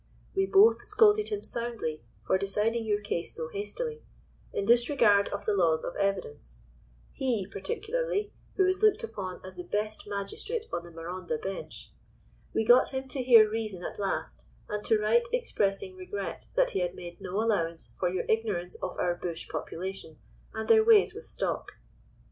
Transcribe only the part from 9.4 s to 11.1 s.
as the best magistrate on the